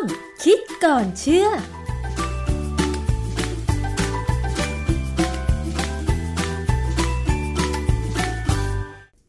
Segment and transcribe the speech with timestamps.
[0.00, 0.02] ง
[0.44, 1.48] คิดก่อนเชื่อ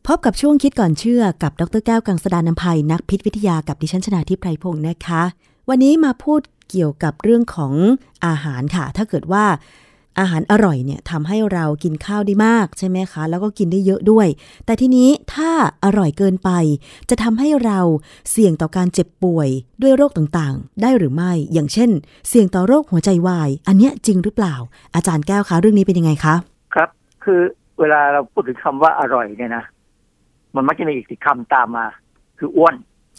[0.08, 5.24] พบกับช่วงคิดก่อนเชื่อกับดรแก้วกังสดานนภัยนักพิษวิทยากับดิฉันชนาทิพไพรพงศ์นะคะ
[5.70, 7.74] วันนี้มาพูดเกี่ยวกับเรื่องของ
[8.26, 9.46] อาหารค่ะ ถ้าเกิดว่า
[10.20, 14.28] อาหารอร่อยเนี่ยทำให้เรากินข้าวได้มากใช่ไหมคะ แล้วก็กินได้เยอะด้วย
[14.66, 15.50] แต่ทีนี้ถ้า
[15.86, 16.50] อร่อยเกินไป
[17.10, 17.80] จะทำให้เรา
[18.32, 19.50] เสี่ยงต่อการเจ็บป่วย
[19.82, 21.90] ด้วยโรคต่างๆ ได้หรือไม่ อย่างเช่น
[22.30, 24.56] เสี่ยงต่อโรคหัวใจวาย อันเนี้ยจริงหรือเปล่า
[24.96, 26.36] อาจารย์แก้วคะเรื่องนี้เป็นยังไงคะ
[26.76, 26.90] ครับ
[27.24, 27.42] คือ
[27.80, 29.64] เวลาเราพูดถึงคำว่าอร่อยเนี่ยนะ
[30.56, 31.86] มันมักจะมีอีกคำตามมา
[32.40, 32.76] คืออ้วน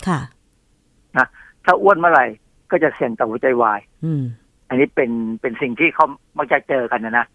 [0.08, 0.20] ค่ะ
[1.16, 1.26] นะ
[1.64, 2.24] ถ้าอ้วนเมื่อไหร่
[2.70, 4.22] ก็จะเสี่ยงต่อหัวใจวาย อืม
[4.70, 5.10] อันนี้เป็น
[5.40, 6.06] เป็นสิ่งที่เขา
[6.38, 7.26] มักจะเจอกันนะนะ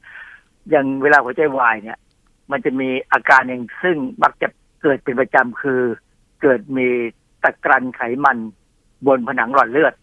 [0.69, 1.97] อย่างเวลาหัวใจวายเนี่ย
[2.51, 4.47] มันจะมีอาการหนึ่งซึ่งมักจะ
[4.81, 5.81] เกิดเป็นประจำคือ
[6.41, 6.87] เกิดมี
[7.43, 8.37] ตะกรันไขมัน
[9.07, 9.93] บนผนังหลอดเลือด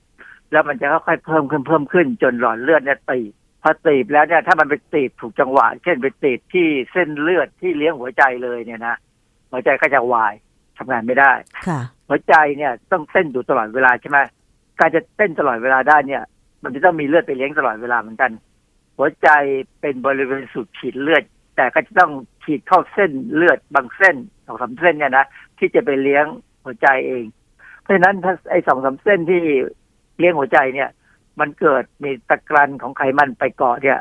[0.52, 8.96] แล้วมันจะค่อยๆเพิ่มขึ้นเพิ่มขึ้น จนหลอดเลือดเนี่ยตีบพอตีบแล้วเนี่ยถ้ามันไปตีบถูกจังหวะ เช่นไปตีบที่เส้นเลือดที่เลี้ยงหัวใจเลยเนี่ยนะ
[9.50, 10.34] หัวใจก็จะวาย
[10.78, 11.32] ทำงานไม่ได้
[11.66, 14.18] ค่ะหัวใจเนี่ยต้องเต้นอยู่ตลอดเวลาใช่ไหม
[14.78, 16.22] การจะเต้นตลอดเวลาได้เนี่ย
[16.62, 18.30] มันจะต้องมีเลือดไปเลี้ยงตลอดเวลาเหมือนกัน
[18.96, 19.28] หัวใจ
[19.80, 21.24] เป็นบริเวณสูบฉีดเลือด
[21.56, 22.12] แต่ก็จะต้อง
[22.44, 25.26] ฉีดเข้าเส้นเลือดบางเส้นสองสามเส้นเนี่ยนะ
[25.58, 26.26] ที่จะไปเลี้ยง
[26.64, 27.24] หัวใจเอง
[27.80, 29.42] เพราะฉะนั้นถ้าไอ้สองสามเส้นที่
[30.18, 30.90] เลี้ยงหัวใจเนี่ย
[31.40, 33.98] มันเกิดมีตะกรันของไขมันไปเกาะเนี่ย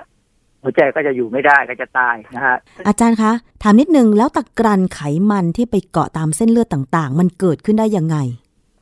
[0.64, 3.32] หัวใจก็จะอยู่ไม่ได้ก็จะตายนะฮะอาจารย์คะ
[3.64, 5.02] ถามนิดนึงแล้วตะกรันไข
[5.32, 8.18] มันที่ไปเกาะตามเส้นเลือดต่าง ๆ มันเกิดขึ้นได้ยังไง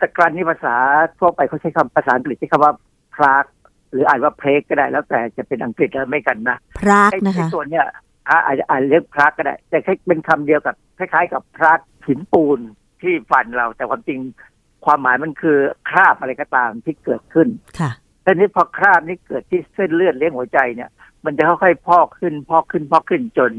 [0.01, 0.75] ตะกรันนี่ภาษา
[1.19, 2.73] ทั่วไปเขาใช้คำภาษาอังกฤษใช้คำว่า
[3.15, 3.45] พลาก
[3.91, 7.85] หรืออ่านว่าเพลกก็ได้แล้วแต่จะเป็นอังกฤษแล้วไม่กันนะพรากไอ้นะคะไอ้ส่วนเนี้ย
[8.29, 12.59] อ่าอาจจะอ่านเรียกพลากก็ได้ แต่แค่เป็นคำเดียวกับคล้ายๆ กับพลากหินปูน
[13.01, 14.19] ที่ฟันเรา แต่ความจริง
[14.85, 15.57] ความหมายมันคือ
[15.89, 17.47] คราบอะไรก็ตามที่เกิดขึ้น
[17.79, 17.91] ค่ะ
[18.25, 20.89] ทีนี้พอคราบนี้เกิดที่เส้นเลือดเลี้ยงหัวใจเนี่ย
[21.25, 23.51] มันจะค่อยๆพอกขึ้น พอกขึ้น พอกขึ้นจน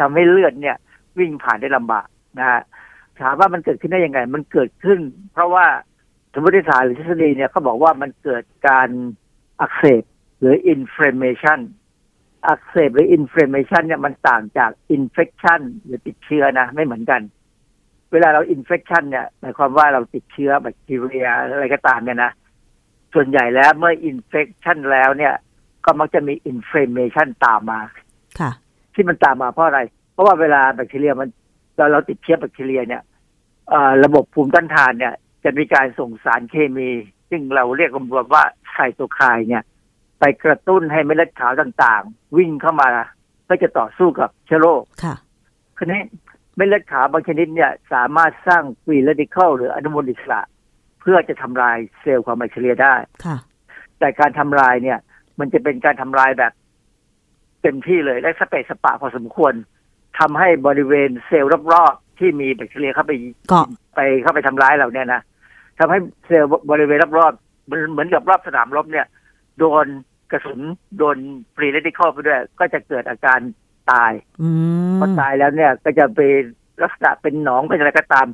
[0.00, 0.76] ทำให้เลือดเนี่ย
[1.18, 2.06] วิ่งผ่านได้ลำบาก
[2.38, 2.60] นะฮะ
[3.20, 5.00] ถามว่ามันเกิดขึ้นได้ยังไง มันเกิดขึ้น
[5.32, 5.66] เพราะว่า
[6.34, 8.88] สมมติฐานหรือทฤษฎีเนี่ยเขาบอกว่ามันเกิดการ
[9.60, 10.02] อักเสบ
[10.40, 11.60] หรือ inflammation
[12.48, 17.20] อักเสบหรือ inflammation เนี่ยมันต่างจาก infection หรือติดเชื้อนะ ไม่เหมือนกัน
[18.12, 22.32] เวลาเรา infection เนี่ยหมายความว่าเราติดเชื้อแบคทีเรียอะไรก็ตามเนี่ยนะ
[23.14, 25.34] ส่วนใหญ่แล้วเมื่อ infection แล้วเนี่ย
[25.84, 27.80] ก็มักจะมี inflammation ตามมา
[28.40, 28.50] ค่ะ
[28.94, 29.80] ที่มันตามมาเพราะอะไร
[30.12, 31.28] เพราะว่าเวลาแบคทีเรียมัน
[31.76, 33.02] เราเราติดเชื้อแบคทีเรียเนี่ย
[33.68, 35.14] เอ่อระบบภูมิต้านทานเนี่ย
[35.44, 36.90] จะมีการส่งสารเคมี
[37.30, 39.64] ซึ่งเราเรียกรวมๆว่าไซโตไคน์เนี่ย
[40.20, 42.88] ไปกระตุ้นให้เม็ดเลือดขาวต่างๆ วิ่งเข้ามา
[43.44, 45.14] เพื่อจะต่อสู้กับเชื้อโรคค่ะ
[45.76, 46.00] คราวนี้
[46.56, 50.40] เม็ดเลือดขาวบางชนิดเนี่ย สามารถสร้าง free radical หรืออนุมูลอิสระ
[51.00, 52.94] เพื่อจะทำลายเซลล์ของแบคทีเรียได้
[53.24, 53.36] ค่ะ
[53.98, 54.98] แต่การทำลายเนี่ย
[55.38, 56.52] มันจะเป็นการทำลายแบบ
[57.62, 59.52] เต็มที่เลยและสะเปะสะปะพอสมควร
[60.18, 63.12] ทำให้บริเวณเซลล์รอบๆที่มีแบคทีเรียเข้าไป
[63.48, 65.22] เกาะไปเข้าไปทำร้ายเราเนี่ยนะ
[65.78, 69.06] ทำให้เซลล์บริเวณรอบๆมันเหมือนกับรอบสนามรบเนี่ย
[69.58, 69.86] โดน
[70.30, 70.60] กระสุน
[70.98, 71.16] โดน
[71.54, 73.38] free radical ไปด้วย ก็จะเกิดอาการ
[73.92, 74.48] ตายอื
[74.92, 76.32] มพอตายแล้วเนี่ย ก็จะเป็น
[76.82, 78.26] ลักษณะเป็นหนองเป็นอะไรก็ตาม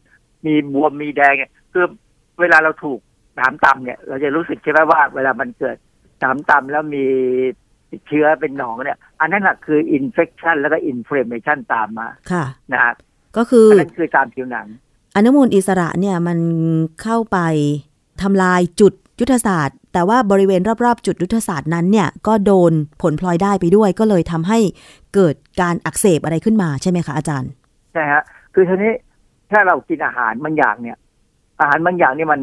[0.46, 1.84] มีบวมมีแดงเนี่ยคือ
[2.40, 3.00] เวลาเราถูก
[3.36, 5.76] หนามตำเนี่ย เราจะรู้สึกใช่ไหมว่า เวลามันเกิด
[6.20, 7.04] หนามตำแล้วมี
[7.90, 12.94] ติดเชื้อเป็นหนองเนี่ย อันนั้นแหละคืออินเฟ t ชันแล้วก็อินฟล m เมชันตามมา ค่ะนะฮะ
[13.36, 14.66] ก็คืออันนั้นคือตามผิวหนัง
[15.16, 16.38] อนุมูลอิสระเนี่ยมัน
[17.02, 17.38] เข้าไป
[18.22, 24.58] ทำลายจุดยุทธศาสตร์ แต่ว่าบริเวณรอบๆ จุดยุทธศาสตร์นั้นเนี่ยก็โดนผลพลอยได้ไปด้วย ก็เลยทำให้
[25.14, 27.50] เกิดการอักเสบอะไรขึ้นมาใช่ไหมคะอาจารย์
[27.92, 28.22] ใช่ฮะ
[28.54, 28.92] คือทีนี้
[29.50, 30.96] ถ้าเรากินอาหารบางอย่างเนี่ย
[31.60, 32.40] อาหารบางอย่างนี่มัน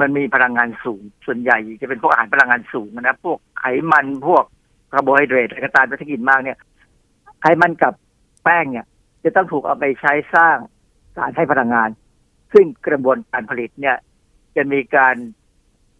[0.00, 4.44] มันมีพลังงานสูง ส่วนใหญ่จะเป็นพวกอาหารพลังงานสูงนะพวกไขมันพวก
[4.92, 6.58] คาร์โบไฮเดรตอะไรก็ตามถ้ากินมากเนี่ย
[7.40, 7.94] ไขมันกับ
[8.44, 8.86] แป้งเนี่ย
[9.24, 10.56] จะต้องถูกเอาไปใช้สร้าง
[11.18, 11.88] สารให้พลังงาน
[12.52, 13.96] ซึ่งกระบวนการผลิตเนี่ย
[14.56, 15.16] จะมีการ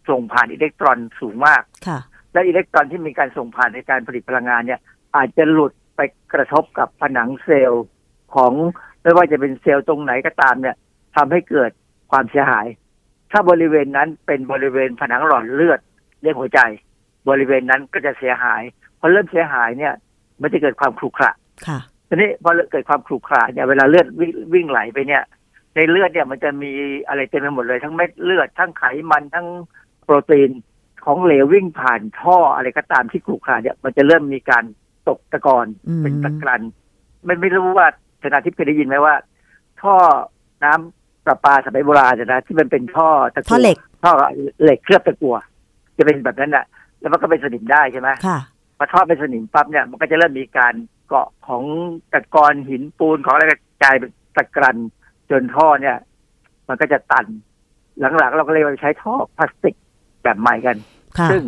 [0.09, 1.99] ส่งผ่านอิเล็กตรอนสูงมากค่ะ
[2.33, 4.79] และอิเล็กตรอนที่มีการส่งผ่านในการผลิตพลังงานเนี่ย
[5.15, 5.99] อาจจะหลุดไป
[6.33, 7.85] กระทบกับผนังเซลล์
[8.35, 8.53] ของ
[9.01, 10.75] ไม่ว่าจะเป็นเซลล์ตรงไหนก็ตามเนี่ย
[11.15, 11.71] ทำให้เกิด
[12.11, 12.65] ความเสียหาย
[13.31, 15.79] ถ้าบริเวณนั้นเป็นบริเวณผนังหลอดเลือด
[16.21, 16.59] เลี้ยงหัวใจ
[17.29, 18.61] บริเวณนั้นก็จะเสียหาย
[18.99, 19.93] พอเริ่มเสียหายเนี่ย
[20.41, 21.31] มันจะเกิดความขรุขระ
[21.67, 25.23] ค่ะ ทีนี้พอเกิดความขรุขระเนี่ยเวลาเลือดวิ่งวิ่งไหลไปเนี่ย
[25.75, 26.71] ในเลือดเนี่ยมันจะมี
[27.07, 29.47] อะไรเต็มไปหมดเลย ทั้งเม็ดเลือดทั้งไขมันทั้ง
[30.03, 30.51] โปรตีน
[31.05, 34.63] ของเหลววิ่งผ่านท่ออะไรก็ตามที่ขรุขระเนี่ย มันจะเริ่มมีการ
[35.07, 36.61] ตกตะกอนอืมเป็นตะกรัน
[37.25, 37.87] ไม่ไม่รู้ว่า
[38.21, 39.15] ธนาทิพย์เคยได้ยินไหมว่า
[39.81, 39.95] ท่อ
[40.63, 44.11] น้ำประปาสมัยโบราณนะที่มันเป็นท่อตะกั่วท่อเหล็กท่อ
[44.63, 45.35] เหล็กเคลือบตะกัว
[45.97, 46.65] จะเป็นแบบนั้นแหละ
[46.99, 48.39] แล้วมันก็เป็นสนิมได้ใช่ไหมค่ะ
[48.77, 50.73] พอท่อเป็นสนิมปั๊บเนี่ยมันก็จะเริ่มมีการ
[51.09, 51.63] เกาะของ
[52.13, 53.45] ตะกอนหินปูนของอะไร
[53.83, 54.77] กลายเป็นตะกรัน
[55.29, 55.97] จนท่อเนี่ย
[56.67, 57.25] มันก็จะตัน
[57.99, 59.75] หลังๆ เราก็เลยไปใช้ท่อพลาสติก
[60.23, 60.77] แบบใหม่กัน
[61.17, 61.41] ค่ะซึ่ง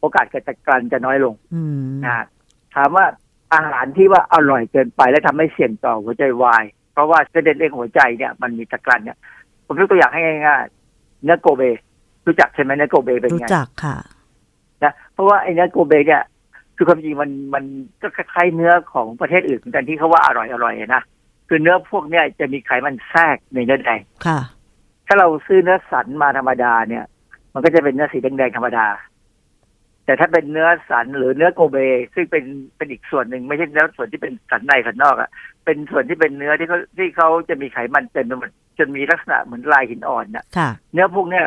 [0.00, 2.26] โอกาสเกิดตะกรันจะน้อยลงอืมนะฮะ
[2.74, 3.04] ถามว่า
[3.54, 9.18] อาหารที่ว่าอร่อยเกินไปและทำให้เสี่ยงต่อหัวใจวาย เพราะว่าเส้นเลือดเลี้ยงหัวใจเนี่ยมันมีตะกรันเนี่ย
[9.66, 11.62] ผมยกตัวอย่างให้ง่ายๆเนื้อโกเบ
[12.26, 13.96] รู้จักใช่ไหมเนื้อโกเบเป็นรู้ไงจักค่ะ
[14.82, 16.22] นะเพราะว่าไอ้เนื้อโกเบเนี่ย
[16.76, 17.64] คือความจริงมันมัน
[18.02, 21.02] ก็คล้ายๆเนื้อของประเทศอื่นเหมือนกันที่เขาว่าอร่อยอร่อยนะ
[21.48, 24.38] คือเนื้อพวกเนี้ยจะมีไขมันแทรกในเนื้อแดงค่ะ
[25.06, 27.04] ถ้าเราซื้อเนื้อสันมาธรรมดาเนี่ย
[27.54, 28.86] มันก็จะเป็นเนื้อสีแดงๆธรรมดา
[30.04, 31.76] แต่ถ้าเป็นเนื้อสันหรือเนื้อโกเบ
[32.14, 32.44] ซึ่งเป็น
[32.76, 35.30] เป็นอีกส่วนหนึ่งไม่ใช่เนื้อส่วนที่เป็นสันในสันนอกอะ
[35.64, 41.44] เป็นส่วนที่เป็นเนื้อที่เขาที่เขาจะมีไขมันเต็มไปหมดจนมีลักษณะเหมือนลายหินอ่อนน่ะค่ะเนื้อพวกเนี้ย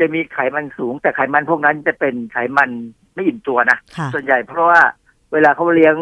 [0.00, 2.70] จะมีไขมันสูง แต่ไขมันพวกนั้นจะเป็นไขมัน
[3.14, 4.80] ไม่อิ่มตัวนะค่ะส่วนใหญ่เพราะว่า
[5.32, 5.94] เวลาเขาเลี้ยง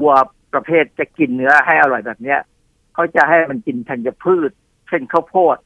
[0.00, 0.14] วัว
[0.54, 2.38] ประเภทจะกินเนื้อให้อร่อยแบบเนี้ย
[2.94, 4.50] เขาจะให้มันกินธัญพืช
[4.88, 5.56] เช่นข้าวโพด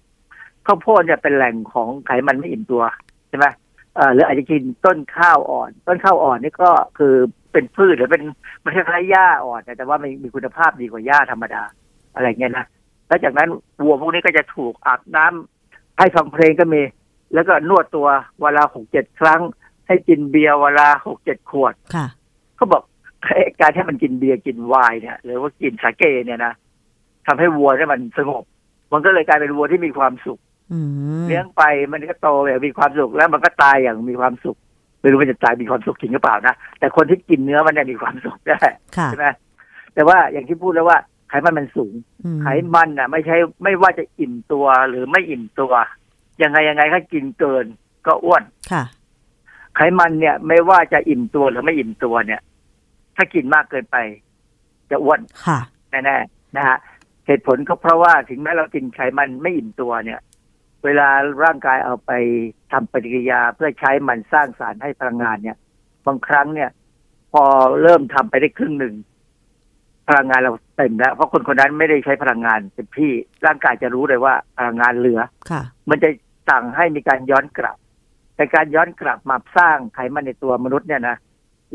[0.67, 2.83] ข้าวโพดเนี่ยเป็นแหล่งของไขมันไม่อิ่มตัว
[3.29, 3.47] ใช่ไหม
[3.95, 7.15] เอ่อหรืออาจจะกินต้นข้าวอ่อน ต้นข้าวอ่อนนี่ก็คือ
[7.53, 8.23] เป็นพืชหรือเป็น
[8.65, 11.63] มันคล้ายๆหญ้าอ่อนแต่ว่ามันมีคุณภาพดีกว่าหญ้าธรรมดา
[12.15, 12.67] อะไรเงี้ยนะ
[13.09, 13.49] แล้วจากนั้น
[13.83, 16.83] วัวพวกนี้ก็จะถูกอาบน้ำให้ฟังเพลงก็มี
[17.35, 18.09] แล้วก็นวดตัว
[18.41, 19.41] เวลาหกเจ็ดครั้ง
[19.87, 22.07] ให้กินเบียร์เวลาหกเจ็ดขวดค่ะ
[22.57, 22.83] เขาบอก
[23.25, 26.53] ไอ้การที่มันกินเบียร์กินไวน์เนี่ยหรือว่ากินสาเกเนี่ยนะ
[27.27, 28.45] ทำให้วัวเนี่ยมันสงบ
[28.93, 30.41] มันก็เลยกลายเป็นวัวที่มีความสุข
[30.73, 30.81] อื
[31.21, 34.57] มเลี้ยงไปมันก็โตอย่างมีความสุขแล้วมันก็ตายอย่างมีความสุข
[35.01, 38.61] ไม่รู้มันจะตายมีความสุขจริงหรือเปล่านะแต่คนที่กินเนื้อมันเนี่ยมีความสุขได้
[38.97, 39.27] ค่ะใช่ไหม
[39.95, 40.99] แต่ว่าอย่างที่พูดแล้วว่า
[41.29, 41.95] ไขมันมันสูง
[42.25, 45.73] อืมไขมันน่ะ ไม่ใช่ไม่ว่าจะอิ่มตัวหรือไม่อิ่มตัว
[46.43, 47.67] ยังไงยังไงถ้ากินเกิน
[48.07, 48.43] ก็อ้วน
[48.73, 48.83] ค่ะ
[49.77, 52.41] ไขมันเนี่ยไม่ว่าจะอิ่มตัวหรือไม่อิ่มตัวเนี่ย
[53.17, 53.97] ถ้ากินมากเกินไป
[54.91, 55.59] จะอ้วนค่ะ
[55.91, 56.79] แน่ๆนะฮะ
[57.27, 60.21] เหตุผลก็เพราะว่าถึงแม้เรากินไขมันไม่อิ่มตัวเนี่ย
[60.85, 61.09] เวลา
[61.45, 62.13] ร่างกายเอาไป
[62.73, 65.57] ทำปฏิกิริยาเพื่อใช้มันสร้างสารให้พลังงานเนี่ย
[66.07, 66.71] บางครั้งเนี่ย
[67.33, 67.43] พอ
[67.83, 68.95] เริ่มทำไปได้ครึ่งหนึ่ง
[70.09, 73.13] พลังงานเราเต็มแล้ว เพราะคนคนนั้นไม่ได้ใช้พลังงานเต็มที่
[73.47, 75.21] ร่างกายจะรู้เลยว่าพลังงานเหลือ
[75.51, 76.11] ค่ะ มันจะ
[76.49, 77.77] สั่งให้มีการย้อนกลับ
[78.37, 81.17] แต่การย้อนกลับมาสร้างไขมันในตัวมนุษย์เนี่ยนะ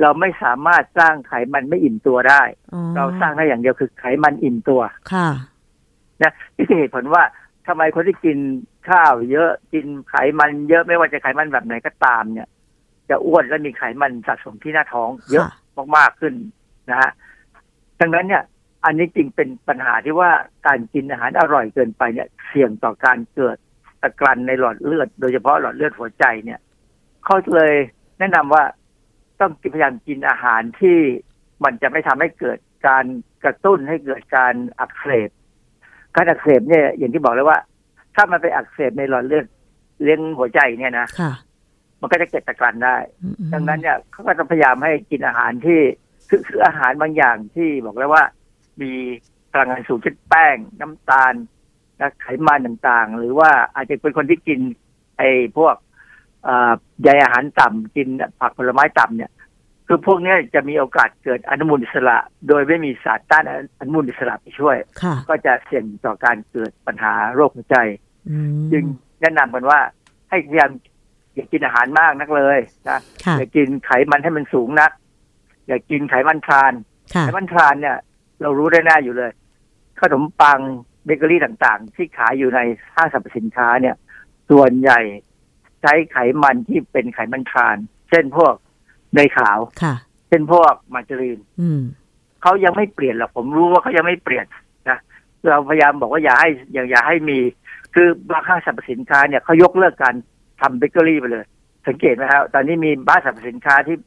[0.02, 2.42] เราไม่สามารถสร้างไขมันไม่อิ่มตัวได้
[2.74, 4.82] อ๋อเราสร้างได้อย่างเดียวคือไขมันอิ่มตัว
[5.14, 5.30] ค่ะ
[6.24, 7.24] นะนี่คือเหตุผลว่า
[7.68, 8.38] ทำไมคนที่กิน
[8.90, 12.48] ข้าวเยอะกินไขมันเยอะไม่ว่าจะไขมันแบบไหนก็ตามเนี่ย
[13.10, 16.34] จะอ้วนและมีไขมันสะสมที่หน้าท้อง เยอะค่ะมากๆขึ้น
[16.90, 17.12] นะฮะ
[18.00, 18.44] ดังนั้นเนี่ย
[18.86, 20.32] อันนี้จริงเป็นปัญหาที่ว่า
[20.68, 23.58] การกินอาหารอร่อยเกินไปเนี่ย เสี่ยงต่อการเกิด
[24.01, 26.60] ตะกรันในหลอดเลือด โดยเฉพาะหลอดเลือดหัวใจเนี่ย
[27.25, 27.74] เขาเลย
[28.19, 28.63] แนะนำว่า
[29.40, 30.98] ต้องพยายามกินอาหารที่
[31.63, 32.57] มันจะไม่ทำให้เกิด
[32.88, 33.06] การ
[33.44, 35.30] กระตุ้นให้เกิดการอักเสบ
[36.16, 37.60] การอักเสบเนี่ย อย่างที่บอกเลยว่า
[38.16, 39.46] ถ้ามันไปอักเสบในหลอดเลือด
[40.04, 41.31] เลี้ยงหัวใจเนี่ยนะค่ะ
[42.02, 45.80] มันก็จะเกิดตะกรันได้อืมดังนั้นเนี่ยเขาก็จะพยายามให้กินอาหารที่
[46.30, 48.24] คือคืออาหารบางอย่างที่บอกแล้วว่า
[48.81, 48.92] มี
[49.52, 51.34] พลังงานสูงเช่นแป้งน้ำตาล
[52.00, 54.59] นะไขมันต่างๆ หรือว่าอาจจะเป็นคนที่กิน
[55.18, 55.76] ไอ้พวก
[56.44, 56.71] เอ่อ
[57.04, 58.07] ใยอาหารต่ำกิน
[58.40, 59.31] ผักผลไม้ต่ำเนี่ย
[59.88, 63.44] คือพวกเนี้ยจะมีโอกาสเกิดอนุมูลอิสระ โดยไม่มีสารต้าน
[63.80, 67.78] อนุมูลอิสระไปช่วยค่ะก็จะเสี่ยงต่อการเกิดปัญหาโรคหัวใจ
[68.30, 68.83] อืมจึง
[69.21, 69.80] แนะนำกันว่า
[70.30, 70.71] ให้พยายาม
[71.35, 72.59] อย่ากินอาหารมากนักเลย
[72.90, 74.92] นะค่ะอย่ากินไขมันให้มันสูงนัก
[75.68, 76.74] อย่ากินไขมันทราน
[77.14, 77.97] ค่ะไขมันทรานเนี่ย
[78.42, 79.31] เรารู้ได้แน่อยู่เลย
[80.02, 80.59] ขนมปัง
[81.06, 82.60] เบเกอรี่ต่างๆ ที่ขายอยู่ใน
[82.96, 83.96] ห้างสรรพสินค้าเนี่ย
[84.50, 85.00] ส่วนใหญ่
[85.82, 87.78] ใช้ไขมันที่เป็นไขมันทราน
[88.10, 88.54] เช่นพวก
[89.14, 89.96] เนยขาวค่ะ
[90.28, 91.82] เช่นพวกมาการีนอืม
[92.42, 94.46] เขายังไม่เปลี่ยนหรอกผมรู้ว่าเขายังไม่เปลี่ยน
[94.90, 94.98] นะ
[95.50, 97.40] เราพยายามบอกว่าอย่าให้อย่าอย่าให้มี
[97.96, 100.16] คือบางห้างสรรพสินค้าเนี่ยเขายกเลิกการ
[100.62, 101.46] ทำเบเกอรี่ไปเลย
[101.88, 103.98] สังเกตไหมครับตอนนี้มีห้างสรรพสินค้าที่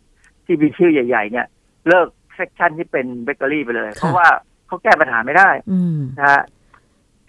[0.45, 1.47] ที่มีชื่อใหญ่ ๆ เนี่ย
[1.89, 4.29] เลิก section ที่เป็นเบเกอรี่ไปเลยค่ะเพราะว่า
[4.67, 6.43] เขาแก้ปัญหาไม่ได้อืมนะฮะ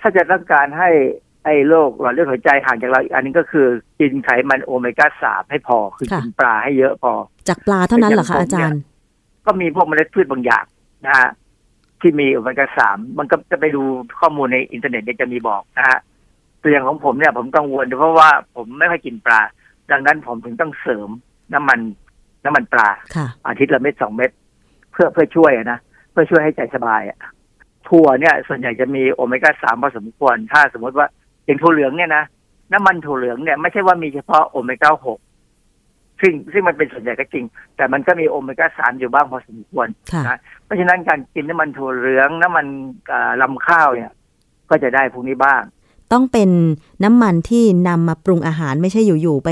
[0.06, 0.90] ถ้าจะต้องการให้
[1.46, 3.68] ไอ้โรคหลอดเลือดหัวใจห่างจากเราอีกอันนึงก็คือ
[4.00, 7.14] กินไขมันโอเมก้าสามให้พอ คือค่ะกินปลาให้เยอะพอ
[7.50, 8.82] จากปลาเท่านั้นเหรอคะเป็นอย่างผมอาจารย์
[9.46, 10.66] ก็มีพวกเมล็ดพืชบางอย่าง
[11.06, 11.30] นะฮะ
[12.02, 13.84] ที่มีโอเมก้าสามมันก็จะไปดู
[14.20, 15.98] ข้อมูลในอินเทอร์เน็ตเนี่ยจะมีบอกนะฮะ
[16.62, 19.42] ตัวอย่างของผมเนี่ย ผมกังวลเพราะว่าผมไม่ค่อยกินปลา
[19.92, 21.10] ดังนั้นผมถึงต้องเสริม
[21.54, 21.80] น้ำมัน
[22.46, 24.32] น้ำมันปลาค่ะอาทิตย์ละเม็ดสองเม็ด
[24.92, 25.80] เพื่อเพื่อช่วยอะนะ
[26.12, 27.20] เพื่อช่วยให้ใจสบายอะ
[27.90, 31.08] ถั่วเนี่ยส่วนใหญ่จะมีโอเมก้าสามพอสมควร ถ้าสมมติว่า
[31.46, 32.24] อย่างถั่วเหลืองเนี่ยนะ
[32.74, 35.20] น้ำมันถั่วเหลืองเนี่ยไม่ใช่ว่ามีเฉพาะโอเมก้าหก
[36.22, 42.66] ซึ่งซึ่งมันเป็นส่วนใหญ่ก็จริง แต่มันก็มีโอเมก้าสามอยู่บ้างพอสมควรค่ะนะเพราะฉะนั้นการกินน้ำมันถั่วเหลืองน้ำมัน
[43.12, 44.12] อ่าลำข้าวเนี่ย
[44.70, 45.62] ก็จะได้พวกนี้บ้าง
[46.12, 46.50] ต้องเป็น
[47.04, 49.50] น้ำมันที่นำมาปรุงอาหารไม่ใช่อยู่ๆไป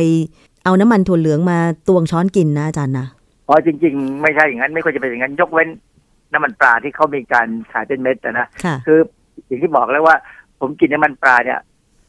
[0.63, 1.57] เอาน้ำมันถั่วเหลืองมา
[1.87, 3.07] ตวงช้อนกินนะอาจารย์นะ
[3.45, 5.69] เพราะจริง ๆ ไม่ใช่อย่างนั้นไม่ควรจะเป็นอย่างนั้นยกเว้น
[6.33, 8.99] น้ำมันปลาที่เขามีการขายเป็นเม็ดอะนะค่ะคือ
[9.47, 10.15] อย่างที่บอกแล้วว่า
[10.59, 11.59] ผมกินน้ำมันปลาเนี่ย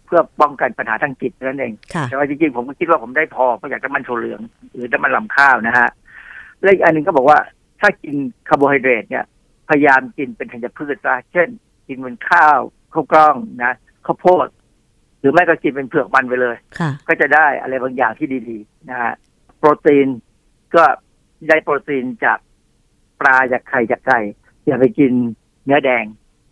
[0.06, 4.40] เพื่อป้องกันปัญหาทางจิตนั่นเองค่ะแต่ว่าจริงๆผมก็คิดว่าผมได้พอเพราะอยากน้ำมันถั่วเหลือง
[4.72, 5.88] หรือน้ำมันลำข้าวนะฮะ
[6.62, 7.38] และอีกอันหนึ่งก็บอกว่า
[7.80, 8.16] ถ้ากิน
[8.48, 9.24] คาร์โบไฮเดรตเนี่ย
[9.68, 11.48] พยายามกินเป็นธัญพืชซะเช่น
[11.88, 12.58] กินเป็นข้าว
[12.92, 13.72] ข้าวกล้องนะ
[14.06, 14.48] ข้าวโพด
[15.20, 19.12] หรือไม่ก็กินเป็นเผือกมันไปเลยค่ะก็จะได้อะไรบางอย่างที่ดีๆนะฮะ
[19.58, 20.08] โปรตีน
[20.74, 20.84] ก็
[21.48, 22.38] ได้โปรตีนจาก
[23.22, 24.20] ปลาจากไข่จากไก่
[24.66, 25.12] อย่าไปกิน
[25.64, 26.04] เนื้อแดง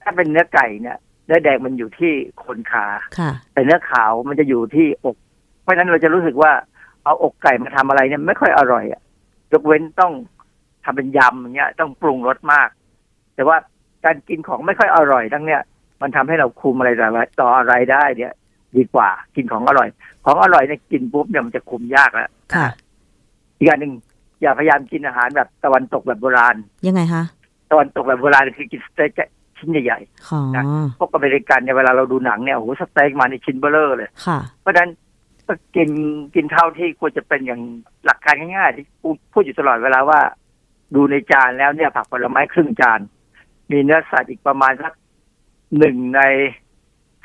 [0.03, 0.97] ถ้าเป็นเนื้อไก่เนี่ย
[1.27, 2.13] เนื้อแดงมันอยู่ที่
[2.45, 2.87] ขนขา
[3.19, 5.17] ค่ะแต่เนื้อขาวมันจะอยู่ที่อก
[5.63, 6.53] เพราะฉะนั้นเราจะรู้สึกว่า
[7.05, 9.01] เอาอกไก่มาทำอะไรเนี่ยไม่ค่อยอร่อยอะ
[9.53, 10.13] ยกเว้นต้อง
[10.85, 12.69] ทำเป็นยำอย่างเงี้ย ต้องปรุงรสมาก
[13.35, 13.57] แต่ว่า
[14.05, 15.63] การกินของไม่ค่อยอร่อยทั้งเนี่ย
[16.03, 18.33] มันทำให้เราคุมอะไรต่ออะไรต่ออะไรได้เนี่ย
[18.77, 19.89] ดีกว่ากินของอร่อย
[20.25, 22.67] ของอร่อยเนี่ยกินปุ๊บเนี่ยมันจะคุมยากแล้วค่ะ
[23.57, 23.93] อีกอย่างหนึ่ง
[24.41, 26.57] อย่าพยายามกินอาหารแบบตะวันตกแบบโบราณ
[26.87, 27.25] ยังไงคะ
[27.71, 29.13] ตะวันตกแบบโบราณคือกินสเต็ก
[29.59, 29.99] ชิ้นใหญ่
[30.31, 34.91] อ๋อนะๆพวกอเมริกันเนี่ยเวลาเราดูหนังเนี่ยโอ้โหสเต็กมาในชิ้นเบ้อเร่อเลยค่ะเพราะฉะนั้น
[35.47, 35.91] ก็กิน
[36.35, 37.61] กินเท่าที่ควรจะเป็นอย่าง
[38.05, 40.21] หลักการง่ายๆที่พูดพูดอยู่ตลอดเวลาว่า
[40.95, 43.01] ดูในจานแล้วเนี่ยผักผลไม้ครึ่งจาน
[43.71, 44.93] มีเนื้อสัตว์อีกประมาณสัก
[45.79, 46.21] หนึ่งใน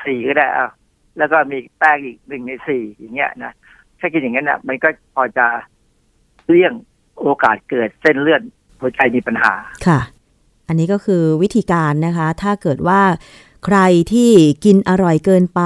[0.06, 0.72] สี่ก็ได้อะ
[1.18, 3.54] แล้วก็มีแป้งอีกหนึ่งในสี่อย่างเงี้ยนะ
[4.00, 5.46] ถ้ากินอย่างนั้นน่ะ มันก็พอจะ
[6.48, 6.74] เลี่ยง
[7.26, 8.42] โอกาสเกิดเส้นเลือด
[8.80, 9.54] หัวใจมีปัญหา
[9.88, 10.00] ค่ะ
[10.68, 13.02] อันนี้ก็คือวิธีการนะคะ ถ้าเกิดว่า
[13.66, 13.80] ใคร
[14.14, 14.32] ที่
[14.66, 15.62] กินอร่อยเกินไป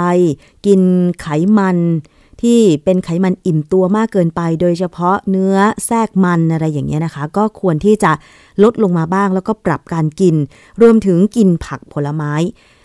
[0.65, 0.81] กิน
[1.21, 1.77] ไขมัน
[2.41, 8.11] ที่เป็นไขมันอิ่มตัวมากเกินไป โดยเฉพาะเนื้อแทรกมันอะไรอย่างเงี้ยนะคะ ก็ควรที่จะ
[8.63, 10.35] ลดลงมาบ้าง แล้วก็ปรับการกิน
[10.81, 12.33] รวมถึงกินผักผลไม้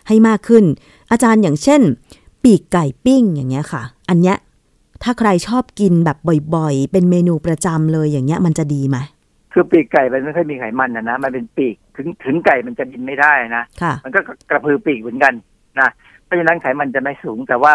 [0.08, 0.64] ให้มากขึ้น
[1.10, 1.80] อาจารย์อย่างเช่น
[2.42, 4.36] ปีกไก่ปิ้งอย่างเงี้ยค่ะ อันเนี้ย
[5.04, 6.18] ถ้าใครชอบกินแบบ
[6.54, 8.96] บ่อยๆ เป็นเมนูประจำเลยอย่างเงี้ยมันจะดีไหม
[9.52, 14.20] คือปีกไก่มันไม่ค่อยมีไขมันนะนะมันเป็นปีกถึงถึงไก่มันจะบินไม่ได้นะค่ะมันก็
[14.50, 15.34] กระพือปีกเหมือนกัน
[15.80, 15.88] นะ
[16.24, 17.74] เพราะฉะนั้นไขมันจะไม่สูง แต่ว่า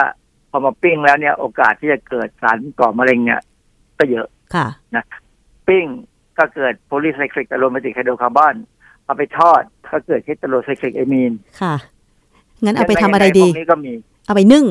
[0.52, 3.42] พอมาปิ้งแล้วเนี่ยโอกาสที่จะเกิดสารก่อมะเร็งเนี่ย
[4.00, 4.68] ก็เยอะค่ะ
[5.68, 5.86] ปิ้ง
[6.38, 8.56] ก็เกิดโพลีไซคลิกอะโรมาติกไฮโดรคาร์บอน
[9.06, 11.32] เอาไปทอดก็เกิดเฮตโรไซคลิกเอมีน
[11.62, 11.76] ค่ะ
[12.64, 13.94] งั้นเอาไปทำอะไรพดีวกนี้ก็มี
[14.26, 14.66] เอาไปนึ่ง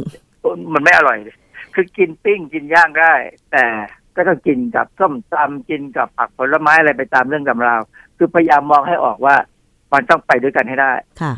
[0.75, 1.37] มันไม่อร่อยเลย
[1.81, 3.15] คือกินปิ้งกินย่างได้
[3.53, 3.65] แต่
[4.17, 7.81] ก็ต้องกินกับส้มตำกินกับผักผลไม้อะไรไปตามเรื่องตำราว
[8.17, 9.37] คือพยายามมองให้ออกว่า
[9.93, 11.33] มันต้องไปด้วยกันให้ได้ค่ะ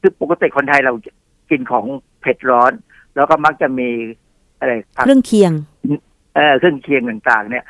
[0.00, 0.92] คือปกติคนไทยเรา
[1.50, 1.84] กินของ
[2.20, 2.72] เผ็ดร้อน
[3.14, 3.88] แล้วก็มักจะมี
[4.58, 5.52] อะไรผักเครื่องเคียง
[6.36, 7.64] เออเครื่องเคียงต่างๆ เนี่ย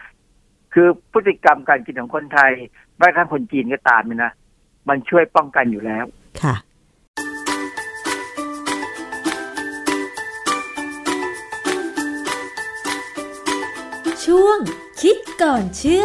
[0.75, 2.53] คือพฤติกรรมการกินของคนไทย
[2.99, 4.33] แม้กระทั่งคนจีนก็ตามเนี่ยนะ
[4.89, 6.05] มันช่วยป้องกันอยู่แล้ว
[6.43, 6.55] ค่ะ
[14.27, 14.59] ช่วง
[15.01, 16.05] คิดก่อนเชื่อ